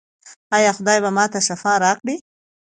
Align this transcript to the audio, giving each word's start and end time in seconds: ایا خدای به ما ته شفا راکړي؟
ایا 0.57 0.71
خدای 0.77 0.99
به 1.03 1.09
ما 1.17 1.25
ته 1.31 1.39
شفا 1.47 1.73
راکړي؟ 1.83 2.15